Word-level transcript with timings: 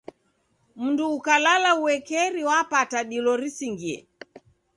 Mndu 0.81 1.05
ukalala 1.17 1.69
uekeri 1.83 2.41
wapata 2.49 2.99
dilo 3.09 3.31
risingie. 3.41 3.97